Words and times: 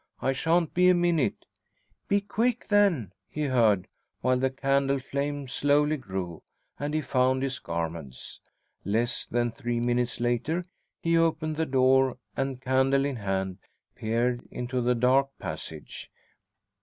I 0.19 0.33
shan't 0.33 0.73
be 0.73 0.89
a 0.89 0.95
minute." 0.95 1.45
"Be 2.07 2.21
quick 2.21 2.69
then!" 2.69 3.13
he 3.29 3.43
heard, 3.43 3.87
while 4.21 4.39
the 4.39 4.49
candle 4.49 4.97
flame 4.97 5.47
slowly 5.47 5.95
grew, 5.95 6.41
and 6.79 6.95
he 6.95 7.01
found 7.01 7.43
his 7.43 7.59
garments. 7.59 8.39
Less 8.83 9.27
than 9.27 9.51
three 9.51 9.79
minutes 9.79 10.19
later 10.19 10.63
he 11.03 11.19
opened 11.19 11.55
the 11.55 11.67
door 11.67 12.17
and, 12.35 12.59
candle 12.59 13.05
in 13.05 13.17
hand, 13.17 13.59
peered 13.93 14.47
into 14.51 14.81
the 14.81 14.95
dark 14.95 15.29
passage. 15.37 16.09